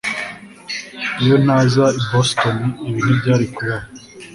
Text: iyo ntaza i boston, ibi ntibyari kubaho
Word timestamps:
iyo 1.23 1.35
ntaza 1.43 1.85
i 1.99 2.01
boston, 2.09 2.57
ibi 2.87 2.99
ntibyari 3.03 3.45
kubaho 3.55 3.87